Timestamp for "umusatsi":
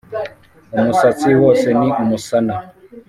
0.77-1.29